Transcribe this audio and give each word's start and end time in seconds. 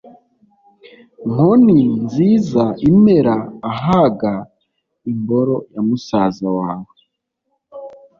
nkoni 1.31 1.79
nziza 2.05 2.65
imera 2.89 3.35
ahaga: 3.71 4.33
imboro 5.11 5.55
_ya 5.73 5.81
musaza 5.87 6.47
wawe. 6.57 6.93